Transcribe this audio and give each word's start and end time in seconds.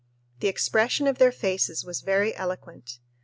The 0.39 0.47
expression 0.47 1.05
of 1.05 1.19
their 1.19 1.31
faces 1.31 1.85
was 1.85 2.01
very 2.01 2.35
eloquent. 2.35 2.97